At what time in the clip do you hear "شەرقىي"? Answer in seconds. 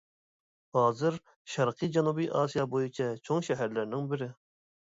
1.57-1.93